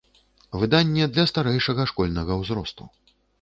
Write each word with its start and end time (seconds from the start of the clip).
Выданне 0.61 1.05
для 1.17 1.25
старэйшага 1.31 1.85
школьнага 1.93 2.39
ўзросту. 2.41 2.89